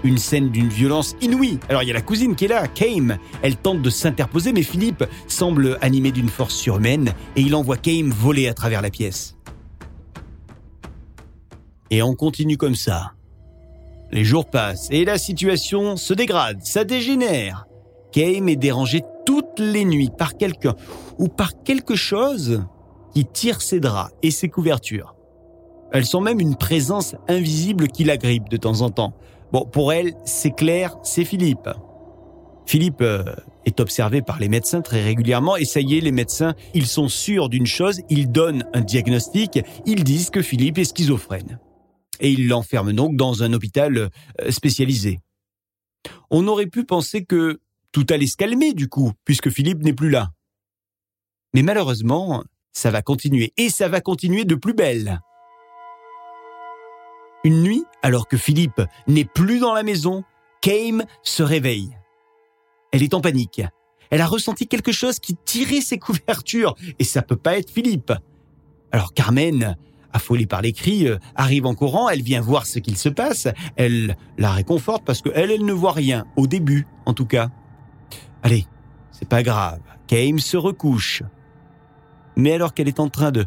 Une 0.07 0.17
scène 0.17 0.51
d'une 0.51 0.69
violence 0.69 1.17
inouïe. 1.19 1.59
Alors 1.67 1.83
il 1.83 1.87
y 1.87 1.91
a 1.91 1.93
la 1.93 2.01
cousine 2.01 2.37
qui 2.37 2.45
est 2.45 2.47
là, 2.47 2.65
Kame. 2.69 3.17
Elle 3.41 3.57
tente 3.57 3.81
de 3.81 3.89
s'interposer, 3.89 4.53
mais 4.53 4.63
Philippe 4.63 5.03
semble 5.27 5.77
animé 5.81 6.13
d'une 6.13 6.29
force 6.29 6.55
surhumaine 6.55 7.13
et 7.35 7.41
il 7.41 7.53
envoie 7.53 7.75
Kame 7.75 8.09
voler 8.09 8.47
à 8.47 8.53
travers 8.53 8.81
la 8.81 8.89
pièce. 8.89 9.35
Et 11.91 12.01
on 12.01 12.15
continue 12.15 12.55
comme 12.55 12.75
ça. 12.75 13.15
Les 14.09 14.23
jours 14.23 14.49
passent 14.49 14.87
et 14.91 15.03
la 15.03 15.17
situation 15.17 15.97
se 15.97 16.13
dégrade, 16.13 16.63
ça 16.63 16.85
dégénère. 16.85 17.67
Kame 18.13 18.47
est 18.47 18.55
dérangé 18.55 19.01
toutes 19.25 19.59
les 19.59 19.83
nuits 19.83 20.11
par 20.17 20.37
quelqu'un 20.37 20.75
ou 21.17 21.27
par 21.27 21.61
quelque 21.65 21.95
chose 21.95 22.63
qui 23.13 23.25
tire 23.25 23.61
ses 23.61 23.81
draps 23.81 24.13
et 24.23 24.31
ses 24.31 24.47
couvertures. 24.47 25.15
Elles 25.91 26.05
sont 26.05 26.21
même 26.21 26.39
une 26.39 26.55
présence 26.55 27.15
invisible 27.27 27.89
qui 27.89 28.05
l'agrippe 28.05 28.47
de 28.47 28.55
temps 28.55 28.81
en 28.81 28.89
temps. 28.89 29.13
Bon, 29.51 29.65
pour 29.65 29.93
elle, 29.93 30.13
c'est 30.25 30.55
clair, 30.55 30.97
c'est 31.03 31.25
Philippe. 31.25 31.69
Philippe 32.65 33.01
euh, 33.01 33.23
est 33.65 33.79
observé 33.79 34.21
par 34.21 34.39
les 34.39 34.49
médecins 34.49 34.81
très 34.81 35.01
régulièrement 35.01 35.55
et 35.55 35.63
ça 35.63 35.79
y 35.79 35.97
est, 35.97 36.01
les 36.01 36.11
médecins, 36.11 36.53
ils 36.73 36.85
sont 36.85 37.07
sûrs 37.07 37.47
d'une 37.47 37.65
chose, 37.65 38.01
ils 38.09 38.29
donnent 38.29 38.65
un 38.73 38.81
diagnostic, 38.81 39.59
ils 39.85 40.03
disent 40.03 40.29
que 40.29 40.41
Philippe 40.41 40.77
est 40.77 40.83
schizophrène. 40.83 41.59
Et 42.19 42.31
ils 42.31 42.47
l'enferment 42.47 42.91
donc 42.91 43.15
dans 43.15 43.43
un 43.43 43.53
hôpital 43.53 43.97
euh, 43.97 44.51
spécialisé. 44.51 45.21
On 46.29 46.47
aurait 46.47 46.67
pu 46.67 46.83
penser 46.83 47.23
que 47.23 47.61
tout 47.93 48.05
allait 48.09 48.27
se 48.27 48.35
calmer 48.35 48.73
du 48.73 48.89
coup, 48.89 49.13
puisque 49.23 49.49
Philippe 49.49 49.81
n'est 49.81 49.93
plus 49.93 50.09
là. 50.09 50.31
Mais 51.53 51.61
malheureusement, 51.61 52.43
ça 52.73 52.91
va 52.91 53.01
continuer 53.01 53.53
et 53.55 53.69
ça 53.69 53.87
va 53.87 54.01
continuer 54.01 54.43
de 54.43 54.55
plus 54.55 54.73
belle. 54.73 55.21
Une 57.47 57.63
nuit, 57.63 57.85
alors 58.03 58.27
que 58.27 58.35
Philippe 58.35 58.81
n'est 59.07 59.23
plus 59.23 59.59
dans 59.59 59.73
la 59.73 59.83
maison, 59.83 60.25
Kame 60.59 61.05
se 61.23 61.43
réveille. 61.43 61.97
Elle 62.91 63.03
est 63.03 63.13
en 63.13 63.21
panique. 63.21 63.61
Elle 64.09 64.19
a 64.19 64.27
ressenti 64.27 64.67
quelque 64.67 64.91
chose 64.91 65.19
qui 65.19 65.37
tirait 65.45 65.79
ses 65.79 65.97
couvertures 65.97 66.75
et 66.99 67.05
ça 67.05 67.21
peut 67.21 67.37
pas 67.37 67.57
être 67.57 67.69
Philippe. 67.69 68.11
Alors 68.91 69.13
Carmen, 69.13 69.77
affolée 70.11 70.45
par 70.45 70.61
les 70.61 70.73
cris, 70.73 71.07
euh, 71.07 71.19
arrive 71.35 71.65
en 71.65 71.73
courant, 71.73 72.09
elle 72.09 72.21
vient 72.21 72.41
voir 72.41 72.65
ce 72.65 72.79
qu'il 72.79 72.97
se 72.97 73.07
passe, 73.07 73.47
elle 73.77 74.17
la 74.37 74.51
réconforte 74.51 75.05
parce 75.05 75.21
que 75.21 75.29
elle, 75.33 75.49
elle 75.49 75.63
ne 75.63 75.71
voit 75.71 75.93
rien, 75.93 76.25
au 76.35 76.47
début 76.47 76.85
en 77.05 77.13
tout 77.13 77.27
cas. 77.27 77.49
Allez, 78.43 78.65
c'est 79.13 79.29
pas 79.29 79.41
grave, 79.41 79.79
Kame 80.07 80.39
se 80.39 80.57
recouche. 80.57 81.23
Mais 82.35 82.51
alors 82.51 82.73
qu'elle 82.73 82.89
est 82.89 82.99
en 82.99 83.07
train 83.07 83.31
de 83.31 83.45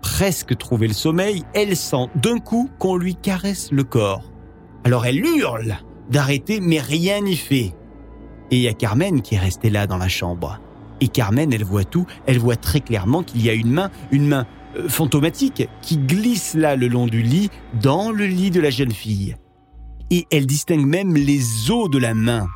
presque 0.00 0.56
trouver 0.56 0.88
le 0.88 0.94
sommeil, 0.94 1.44
elle 1.54 1.76
sent 1.76 2.06
d'un 2.14 2.38
coup 2.38 2.70
qu'on 2.78 2.96
lui 2.96 3.14
caresse 3.14 3.70
le 3.72 3.84
corps. 3.84 4.32
Alors 4.84 5.06
elle 5.06 5.24
hurle 5.24 5.76
d'arrêter, 6.10 6.60
mais 6.60 6.80
rien 6.80 7.20
n'y 7.20 7.36
fait. 7.36 7.74
Et 8.50 8.56
il 8.56 8.60
y 8.60 8.68
a 8.68 8.72
Carmen 8.72 9.20
qui 9.20 9.34
est 9.34 9.38
restée 9.38 9.70
là 9.70 9.86
dans 9.86 9.98
la 9.98 10.08
chambre. 10.08 10.58
Et 11.00 11.08
Carmen, 11.08 11.52
elle 11.52 11.64
voit 11.64 11.84
tout, 11.84 12.06
elle 12.26 12.38
voit 12.38 12.56
très 12.56 12.80
clairement 12.80 13.22
qu'il 13.22 13.44
y 13.44 13.50
a 13.50 13.52
une 13.52 13.70
main, 13.70 13.90
une 14.10 14.26
main 14.26 14.46
euh, 14.76 14.88
fantomatique, 14.88 15.68
qui 15.82 15.98
glisse 15.98 16.54
là 16.54 16.76
le 16.76 16.88
long 16.88 17.06
du 17.06 17.22
lit, 17.22 17.50
dans 17.80 18.10
le 18.10 18.26
lit 18.26 18.50
de 18.50 18.60
la 18.60 18.70
jeune 18.70 18.92
fille. 18.92 19.36
Et 20.10 20.26
elle 20.32 20.46
distingue 20.46 20.86
même 20.86 21.14
les 21.14 21.70
os 21.70 21.90
de 21.90 21.98
la 21.98 22.14
main. 22.14 22.48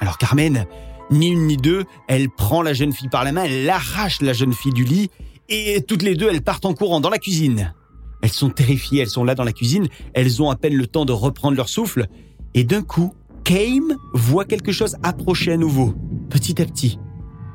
Alors 0.00 0.18
Carmen, 0.18 0.64
ni 1.10 1.28
une 1.28 1.46
ni 1.46 1.56
deux, 1.56 1.84
elle 2.06 2.28
prend 2.30 2.62
la 2.62 2.72
jeune 2.72 2.92
fille 2.92 3.08
par 3.08 3.24
la 3.24 3.32
main, 3.32 3.44
elle 3.44 3.68
arrache 3.68 4.20
la 4.22 4.32
jeune 4.32 4.52
fille 4.52 4.72
du 4.72 4.84
lit, 4.84 5.10
et 5.48 5.82
toutes 5.82 6.02
les 6.02 6.14
deux, 6.14 6.28
elles 6.30 6.42
partent 6.42 6.66
en 6.66 6.74
courant 6.74 7.00
dans 7.00 7.10
la 7.10 7.18
cuisine. 7.18 7.74
Elles 8.22 8.30
sont 8.30 8.50
terrifiées, 8.50 9.02
elles 9.02 9.08
sont 9.08 9.24
là 9.24 9.34
dans 9.34 9.44
la 9.44 9.52
cuisine, 9.52 9.88
elles 10.12 10.42
ont 10.42 10.50
à 10.50 10.56
peine 10.56 10.74
le 10.74 10.86
temps 10.86 11.04
de 11.04 11.12
reprendre 11.12 11.56
leur 11.56 11.68
souffle, 11.68 12.06
et 12.54 12.64
d'un 12.64 12.82
coup, 12.82 13.14
Kame 13.44 13.96
voit 14.12 14.44
quelque 14.44 14.72
chose 14.72 14.96
approcher 15.02 15.52
à 15.52 15.56
nouveau, 15.56 15.94
petit 16.28 16.60
à 16.60 16.66
petit. 16.66 16.98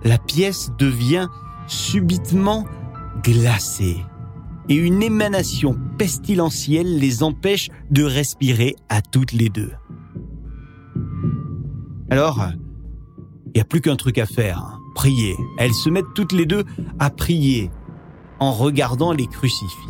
La 0.04 0.18
pièce 0.18 0.72
devient 0.80 1.28
subitement 1.68 2.66
glacée, 3.24 3.98
et 4.70 4.76
une 4.76 5.04
émanation 5.04 5.78
pestilentielle 5.98 6.98
les 6.98 7.24
empêche 7.24 7.70
de 7.92 8.04
respirer 8.04 8.76
à 8.90 9.02
toutes 9.02 9.34
les 9.34 9.50
deux. 9.50 9.72
Alors, 12.10 12.46
il 13.48 13.58
n'y 13.58 13.62
a 13.62 13.66
plus 13.66 13.82
qu'un 13.82 13.96
truc 13.96 14.18
à 14.18 14.26
faire, 14.26 14.80
prier. 14.96 15.36
Elles 15.58 15.74
se 15.74 15.90
mettent 15.90 16.14
toutes 16.16 16.32
les 16.32 16.46
deux 16.46 16.64
à 17.00 17.10
prier 17.10 17.70
en 18.44 18.52
regardant 18.52 19.14
les 19.14 19.28
crucifix. 19.28 19.90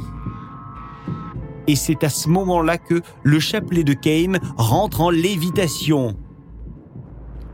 Et 1.68 1.76
c'est 1.76 2.04
à 2.04 2.10
ce 2.10 2.30
moment-là 2.30 2.78
que 2.78 3.02
le 3.24 3.40
chapelet 3.40 3.84
de 3.84 3.94
Kame 3.94 4.38
rentre 4.58 5.02
en 5.02 5.10
lévitation. 5.10 6.18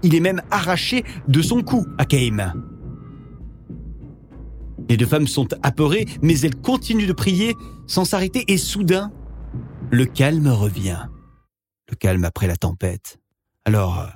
Il 0.02 0.16
est 0.16 0.20
même 0.20 0.42
arraché 0.52 1.04
de 1.28 1.42
son 1.42 1.62
cou 1.62 1.86
à 1.98 2.06
Kame. 2.06 2.54
Les 4.90 4.98
deux 4.98 5.06
femmes 5.06 5.28
sont 5.28 5.48
apeurées, 5.62 6.08
mais 6.22 6.40
elles 6.40 6.56
continuent 6.56 7.08
de 7.08 7.14
prier 7.14 7.56
sans 7.86 8.06
s'arrêter 8.06 8.44
et 8.48 8.58
soudain, 8.58 9.12
le 9.92 10.06
calme 10.06 10.48
revient. 10.48 11.08
Le 11.90 11.96
calme 11.96 12.24
après 12.24 12.48
la 12.48 12.58
tempête. 12.58 13.20
Alors, 13.66 14.08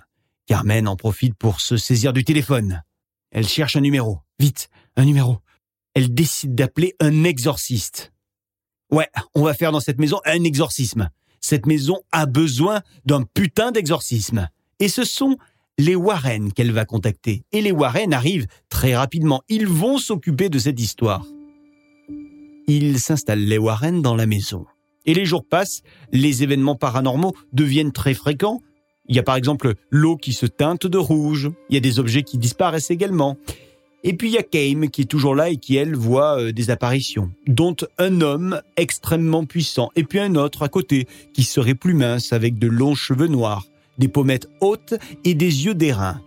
Carmen 0.48 0.88
en 0.88 0.96
profite 0.96 1.36
pour 1.36 1.62
se 1.62 1.78
saisir 1.78 2.14
du 2.14 2.24
téléphone. 2.24 2.84
Elle 3.32 3.48
cherche 3.48 3.76
un 3.76 3.82
numéro. 3.82 4.20
Vite, 4.40 4.70
un 4.96 5.06
numéro. 5.06 5.43
Elle 5.96 6.14
décide 6.14 6.56
d'appeler 6.56 6.96
un 7.00 7.24
exorciste. 7.24 8.14
Ouais, 8.92 9.08
on 9.36 9.44
va 9.44 9.54
faire 9.54 9.72
dans 9.72 9.80
cette 9.80 10.00
maison 10.00 10.20
un 10.26 10.44
exorcisme. 10.44 11.10
Cette 11.40 11.66
maison 11.66 12.00
a 12.12 12.26
besoin 12.26 12.82
d'un 13.06 13.24
putain 13.24 13.72
d'exorcisme. 13.72 14.50
Et 14.80 14.88
ce 14.88 15.04
sont 15.04 15.38
les 15.78 15.96
Warren 15.96 16.52
qu'elle 16.54 16.72
va 16.72 16.86
contacter. 16.86 17.44
Et 17.52 17.62
les 17.62 17.72
Warren 17.72 18.14
arrivent 18.14 18.48
très 18.70 18.96
rapidement. 18.96 19.42
Ils 19.50 19.68
vont 19.68 19.98
s'occuper 19.98 20.50
de 20.50 20.60
cette 20.60 20.80
histoire. 20.80 21.26
Ils 22.68 23.00
s'installent 23.00 23.46
les 23.46 23.58
Warren 23.58 24.02
dans 24.02 24.16
la 24.16 24.26
maison. 24.26 24.66
Et 25.06 25.14
les 25.14 25.26
jours 25.26 25.46
passent, 25.46 25.82
les 26.12 26.44
événements 26.44 26.76
paranormaux 26.76 27.36
deviennent 27.52 27.92
très 27.92 28.14
fréquents, 28.14 28.62
il 29.10 29.16
y 29.16 29.20
a 29.20 29.24
par 29.24 29.36
exemple 29.36 29.74
l'eau 29.90 30.16
qui 30.16 30.32
se 30.32 30.46
teinte 30.46 30.88
de 30.88 30.98
rouge, 30.98 31.50
il 31.70 31.74
y 31.74 31.78
a 31.78 31.82
des 31.82 32.00
objets 32.00 32.24
qui 32.24 32.38
disparaissent 32.38 32.92
également. 32.92 33.38
Et 34.06 34.14
puis 34.14 34.30
il 34.30 34.34
y 34.34 34.38
a 34.38 34.44
Kame 34.44 34.90
qui 34.90 35.02
est 35.02 35.06
toujours 35.06 35.34
là 35.34 35.50
et 35.50 35.56
qui, 35.56 35.78
elle, 35.78 35.96
voit 35.96 36.40
euh, 36.40 36.52
des 36.52 36.70
apparitions, 36.70 37.32
dont 37.48 37.76
un 37.98 38.20
homme 38.20 38.62
extrêmement 38.76 39.46
puissant, 39.46 39.92
et 39.96 40.04
puis 40.04 40.20
un 40.20 40.36
autre 40.36 40.64
à 40.64 40.68
côté, 40.68 41.08
qui 41.34 41.44
serait 41.44 41.74
plus 41.74 41.94
mince 41.94 42.34
avec 42.34 42.60
de 42.60 42.68
longs 42.68 42.96
cheveux 42.96 43.28
noirs, 43.28 43.66
des 43.98 44.10
pommettes 44.10 44.50
hautes 44.60 44.96
et 45.24 45.36
des 45.36 45.66
yeux 45.66 45.74
d'airain. 45.74 46.22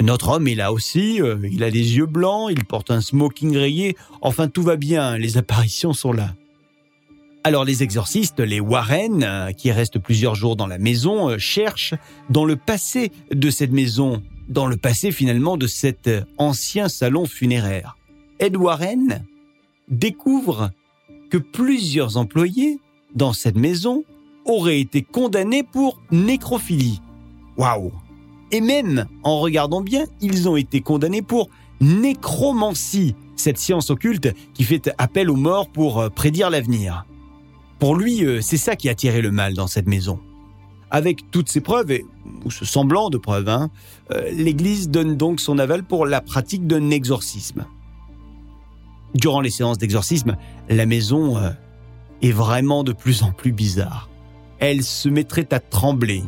Notre 0.00 0.30
homme 0.30 0.48
est 0.48 0.54
là 0.54 0.72
aussi, 0.72 1.20
euh, 1.20 1.36
il 1.50 1.62
a 1.62 1.70
des 1.70 1.96
yeux 1.96 2.06
blancs, 2.06 2.48
il 2.50 2.64
porte 2.64 2.90
un 2.90 3.02
smoking 3.02 3.54
rayé, 3.56 3.96
enfin 4.22 4.48
tout 4.48 4.62
va 4.62 4.76
bien, 4.76 5.18
les 5.18 5.36
apparitions 5.36 5.92
sont 5.92 6.12
là. 6.12 6.34
Alors 7.46 7.66
les 7.66 7.82
exorcistes, 7.82 8.40
les 8.40 8.60
Warren, 8.60 9.22
euh, 9.22 9.52
qui 9.52 9.70
restent 9.70 9.98
plusieurs 9.98 10.34
jours 10.34 10.56
dans 10.56 10.66
la 10.66 10.78
maison, 10.78 11.36
cherchent 11.36 11.94
dans 12.30 12.46
le 12.46 12.56
passé 12.56 13.12
de 13.30 13.50
cette 13.50 13.72
maison, 13.72 14.22
dans 14.48 14.66
le 14.66 14.76
passé 14.76 15.12
finalement 15.12 15.56
de 15.56 15.66
cet 15.66 16.08
euh, 16.08 16.22
ancien 16.38 16.88
salon 16.88 17.26
funéraire. 17.26 17.96
Ed 18.38 18.56
Warren 18.56 19.24
découvre 19.88 20.70
que 21.30 21.38
plusieurs 21.38 22.16
employés 22.16 22.78
dans 23.14 23.32
cette 23.32 23.56
maison 23.56 24.04
auraient 24.44 24.80
été 24.80 25.02
condamnés 25.02 25.62
pour 25.62 26.00
nécrophilie. 26.10 27.00
Waouh 27.56 27.92
Et 28.50 28.60
même, 28.60 29.06
en 29.22 29.40
regardant 29.40 29.80
bien, 29.80 30.04
ils 30.20 30.48
ont 30.48 30.56
été 30.56 30.80
condamnés 30.80 31.22
pour 31.22 31.48
nécromancie, 31.80 33.14
cette 33.36 33.58
science 33.58 33.90
occulte 33.90 34.34
qui 34.54 34.64
fait 34.64 34.90
appel 34.98 35.30
aux 35.30 35.36
morts 35.36 35.68
pour 35.68 36.10
prédire 36.10 36.50
l'avenir. 36.50 37.06
Pour 37.78 37.96
lui, 37.96 38.24
euh, 38.24 38.40
c'est 38.40 38.56
ça 38.56 38.76
qui 38.76 38.88
a 38.88 38.94
tiré 38.94 39.20
le 39.20 39.30
mal 39.30 39.54
dans 39.54 39.66
cette 39.66 39.86
maison. 39.86 40.18
Avec 40.90 41.30
toutes 41.30 41.48
ces 41.48 41.60
preuves, 41.60 41.98
ou 42.44 42.50
ce 42.50 42.64
semblant 42.64 43.10
de 43.10 43.18
preuves, 43.18 43.48
hein, 43.48 43.70
euh, 44.10 44.30
l'Église 44.32 44.88
donne 44.88 45.16
donc 45.16 45.40
son 45.40 45.58
aval 45.58 45.82
pour 45.82 46.06
la 46.06 46.20
pratique 46.20 46.66
d'un 46.66 46.90
exorcisme. 46.90 47.64
Durant 49.14 49.40
les 49.40 49.50
séances 49.50 49.78
d'exorcisme, 49.78 50.36
la 50.68 50.86
maison 50.86 51.36
euh, 51.36 51.50
est 52.22 52.32
vraiment 52.32 52.84
de 52.84 52.92
plus 52.92 53.22
en 53.22 53.32
plus 53.32 53.52
bizarre. 53.52 54.08
Elle 54.58 54.82
se 54.82 55.08
mettrait 55.08 55.48
à 55.52 55.60
trembler. 55.60 56.22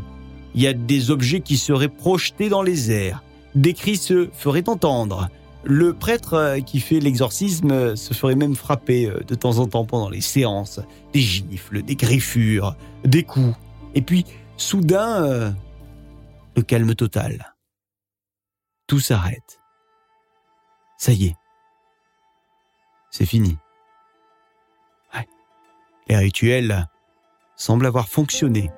Il 0.55 0.63
y 0.63 0.67
a 0.67 0.73
des 0.73 1.11
objets 1.11 1.41
qui 1.41 1.57
seraient 1.57 1.89
projetés 1.89 2.49
dans 2.49 2.63
les 2.63 2.91
airs. 2.91 3.23
Des 3.55 3.75
cris 3.75 3.97
se 3.97 4.29
feraient 4.33 4.69
entendre. 4.69 5.29
Le 5.65 5.93
prêtre 5.95 6.35
euh, 6.35 6.61
qui 6.61 6.81
fait 6.81 7.01
l'exorcisme 7.01 7.97
se 7.97 8.15
ferait 8.15 8.37
même 8.37 8.55
frapper 8.55 9.11
de 9.27 9.35
temps 9.35 9.59
en 9.59 9.67
temps 9.67 9.85
pendant 9.85 10.09
les 10.09 10.21
séances. 10.21 10.81
Des 11.13 11.21
gifles, 11.21 11.83
des 11.83 11.97
griffures, 11.97 12.77
des 13.05 13.25
coups. 13.25 13.55
Et 13.95 14.03
puis, 14.03 14.25
soudain, 14.57 15.55
le 16.57 16.63
calme 16.63 16.95
total. 16.95 17.55
Tout 18.87 18.99
s'arrête. 18.99 19.61
Ça 20.97 21.13
y 21.13 21.27
est. 21.27 21.37
C'est 23.11 23.27
fini. 23.27 23.59
Ouais. 25.15 25.27
Les 26.09 26.17
rituels 26.17 26.87
semblent 27.57 27.87
avoir 27.87 28.09
fonctionné. 28.09 28.71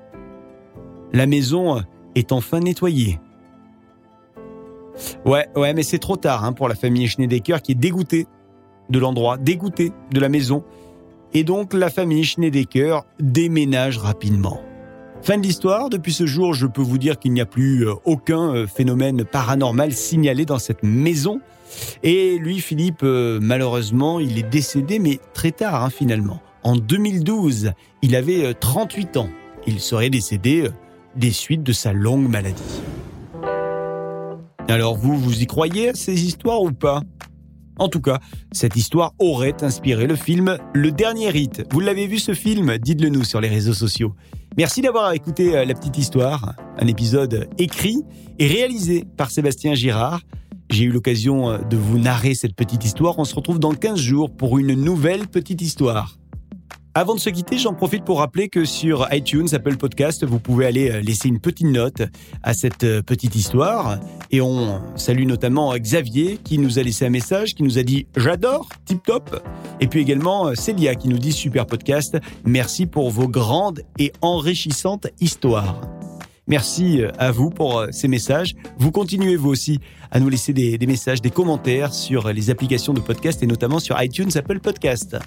La 1.13 1.25
maison 1.25 1.83
est 2.15 2.31
enfin 2.31 2.59
nettoyée. 2.59 3.19
Ouais, 5.25 5.47
ouais, 5.55 5.73
mais 5.73 5.83
c'est 5.83 5.99
trop 5.99 6.17
tard 6.17 6.43
hein, 6.43 6.53
pour 6.53 6.67
la 6.67 6.75
famille 6.75 7.07
Schneidecker 7.07 7.61
qui 7.61 7.71
est 7.71 7.75
dégoûtée 7.75 8.27
de 8.89 8.99
l'endroit, 8.99 9.37
dégoûtée 9.37 9.93
de 10.11 10.19
la 10.19 10.29
maison. 10.29 10.65
Et 11.33 11.43
donc 11.43 11.73
la 11.73 11.89
famille 11.89 12.25
Schneidecker 12.25 12.99
déménage 13.19 13.97
rapidement. 13.97 14.61
Fin 15.21 15.37
de 15.37 15.43
l'histoire, 15.43 15.89
depuis 15.89 16.13
ce 16.13 16.25
jour, 16.25 16.53
je 16.53 16.65
peux 16.65 16.81
vous 16.81 16.97
dire 16.97 17.19
qu'il 17.19 17.33
n'y 17.33 17.41
a 17.41 17.45
plus 17.45 17.87
euh, 17.87 17.93
aucun 18.05 18.55
euh, 18.55 18.67
phénomène 18.67 19.25
paranormal 19.25 19.91
signalé 19.91 20.45
dans 20.45 20.59
cette 20.59 20.81
maison. 20.81 21.41
Et 22.03 22.37
lui, 22.39 22.59
Philippe, 22.61 23.03
euh, 23.03 23.37
malheureusement, 23.41 24.19
il 24.19 24.37
est 24.39 24.49
décédé, 24.49 24.97
mais 24.97 25.19
très 25.33 25.51
tard 25.51 25.83
hein, 25.83 25.89
finalement. 25.89 26.41
En 26.63 26.77
2012, 26.77 27.73
il 28.01 28.15
avait 28.15 28.53
38 28.53 29.17
ans. 29.17 29.29
Il 29.67 29.79
serait 29.79 30.09
décédé 30.09 30.67
des 31.15 31.31
suites 31.31 31.63
de 31.63 31.73
sa 31.73 31.93
longue 31.93 32.27
maladie. 32.27 32.81
Alors 34.67 34.97
vous, 34.97 35.17
vous 35.17 35.41
y 35.41 35.47
croyez 35.47 35.91
ces 35.95 36.25
histoires 36.25 36.61
ou 36.61 36.71
pas? 36.71 37.01
En 37.77 37.87
tout 37.87 38.01
cas, 38.01 38.19
cette 38.51 38.75
histoire 38.75 39.13
aurait 39.19 39.63
inspiré 39.63 40.05
le 40.05 40.15
film 40.15 40.57
Le 40.73 40.91
Dernier 40.91 41.29
Rite. 41.29 41.63
Vous 41.71 41.79
l'avez 41.79 42.07
vu 42.07 42.19
ce 42.19 42.33
film? 42.33 42.77
Dites-le 42.77 43.09
nous 43.09 43.23
sur 43.23 43.39
les 43.39 43.47
réseaux 43.47 43.73
sociaux. 43.73 44.13
Merci 44.59 44.81
d'avoir 44.81 45.13
écouté 45.13 45.55
euh, 45.55 45.63
La 45.63 45.73
Petite 45.73 45.97
Histoire, 45.97 46.53
un 46.77 46.87
épisode 46.87 47.47
écrit 47.57 48.03
et 48.39 48.47
réalisé 48.47 49.05
par 49.15 49.31
Sébastien 49.31 49.73
Girard. 49.73 50.19
J'ai 50.69 50.83
eu 50.83 50.91
l'occasion 50.91 51.49
euh, 51.49 51.59
de 51.59 51.77
vous 51.77 51.97
narrer 51.97 52.35
cette 52.35 52.57
petite 52.57 52.83
histoire. 52.83 53.17
On 53.19 53.23
se 53.23 53.33
retrouve 53.33 53.57
dans 53.57 53.73
15 53.73 53.97
jours 53.97 54.29
pour 54.29 54.59
une 54.59 54.73
nouvelle 54.73 55.29
petite 55.29 55.61
histoire. 55.61 56.18
Avant 56.95 57.15
de 57.15 57.19
se 57.19 57.29
quitter, 57.29 57.57
j'en 57.57 57.73
profite 57.73 58.03
pour 58.03 58.19
rappeler 58.19 58.49
que 58.49 58.65
sur 58.65 59.07
iTunes, 59.11 59.47
Apple 59.53 59.77
Podcast, 59.77 60.25
vous 60.25 60.39
pouvez 60.39 60.65
aller 60.65 60.89
euh, 60.89 61.01
laisser 61.01 61.27
une 61.27 61.39
petite 61.39 61.67
note 61.67 62.01
à 62.43 62.53
cette 62.53 63.01
petite 63.01 63.35
histoire. 63.35 63.99
Et 64.31 64.41
on 64.41 64.81
salue 64.95 65.25
notamment 65.25 65.75
Xavier 65.77 66.39
qui 66.43 66.57
nous 66.57 66.79
a 66.79 66.83
laissé 66.83 67.05
un 67.05 67.09
message, 67.09 67.55
qui 67.55 67.63
nous 67.63 67.77
a 67.77 67.83
dit 67.83 68.07
j'adore, 68.15 68.67
tip 68.85 69.03
top. 69.03 69.41
Et 69.79 69.87
puis 69.87 70.01
également 70.01 70.47
euh, 70.47 70.55
Célia 70.55 70.95
qui 70.95 71.07
nous 71.09 71.19
dit 71.19 71.31
super 71.31 71.65
podcast. 71.65 72.17
Merci 72.45 72.85
pour 72.85 73.09
vos 73.11 73.27
grandes 73.27 73.81
et 73.97 74.11
enrichissantes 74.21 75.07
histoires. 75.21 75.81
Merci 76.47 77.01
euh, 77.01 77.11
à 77.17 77.31
vous 77.31 77.49
pour 77.51 77.79
euh, 77.79 77.87
ces 77.91 78.07
messages. 78.07 78.55
Vous 78.77 78.91
continuez 78.91 79.35
vous 79.35 79.49
aussi 79.49 79.79
à 80.11 80.19
nous 80.19 80.29
laisser 80.29 80.51
des, 80.51 80.77
des 80.77 80.87
messages, 80.87 81.21
des 81.21 81.29
commentaires 81.29 81.93
sur 81.93 82.33
les 82.33 82.49
applications 82.49 82.93
de 82.93 82.99
podcast 82.99 83.41
et 83.43 83.47
notamment 83.47 83.79
sur 83.79 84.01
iTunes, 84.01 84.31
Apple 84.35 84.59
Podcast. 84.59 85.17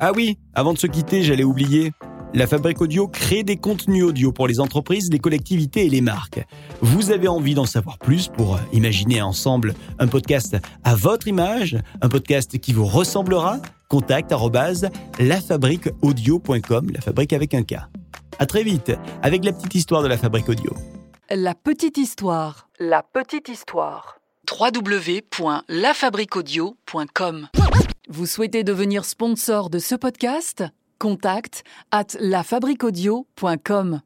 Ah 0.00 0.12
oui, 0.14 0.38
avant 0.54 0.72
de 0.72 0.78
se 0.78 0.86
quitter, 0.86 1.22
j'allais 1.22 1.44
oublier. 1.44 1.92
La 2.34 2.46
Fabrique 2.46 2.80
Audio 2.80 3.08
crée 3.08 3.42
des 3.42 3.56
contenus 3.56 4.04
audio 4.04 4.32
pour 4.32 4.48
les 4.48 4.58
entreprises, 4.58 5.12
les 5.12 5.18
collectivités 5.18 5.84
et 5.84 5.90
les 5.90 6.00
marques. 6.00 6.42
Vous 6.80 7.10
avez 7.10 7.28
envie 7.28 7.52
d'en 7.54 7.66
savoir 7.66 7.98
plus 7.98 8.28
pour 8.28 8.58
imaginer 8.72 9.20
ensemble 9.20 9.74
un 9.98 10.08
podcast 10.08 10.56
à 10.82 10.94
votre 10.94 11.28
image, 11.28 11.76
un 12.00 12.08
podcast 12.08 12.58
qui 12.58 12.72
vous 12.72 12.86
ressemblera? 12.86 13.58
Contact 13.88 14.32
lafabriqueaudio.com, 15.18 16.90
la 16.90 17.02
fabrique 17.02 17.34
avec 17.34 17.52
un 17.52 17.64
K. 17.64 17.74
À 18.38 18.46
très 18.46 18.62
vite 18.62 18.92
avec 19.22 19.44
la 19.44 19.52
petite 19.52 19.74
histoire 19.74 20.02
de 20.02 20.08
la 20.08 20.16
Fabrique 20.16 20.48
Audio. 20.48 20.74
La 21.30 21.54
petite 21.54 21.98
histoire. 21.98 22.70
La 22.78 23.02
petite 23.02 23.50
histoire. 23.50 24.20
www.lafabriqueaudio.com 24.50 27.48
Vous 28.08 28.26
souhaitez 28.26 28.64
devenir 28.64 29.04
sponsor 29.04 29.70
de 29.70 29.78
ce 29.78 29.94
podcast? 29.94 30.64
Contact 30.98 31.62
at 31.92 32.16
lafabriqueaudio.com 32.18 34.00